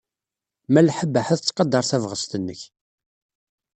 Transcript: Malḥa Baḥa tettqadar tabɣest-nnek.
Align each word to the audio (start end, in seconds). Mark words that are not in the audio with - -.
Malḥa 0.73 1.05
Baḥa 1.13 1.35
tettqadar 1.37 1.83
tabɣest-nnek. 1.89 2.61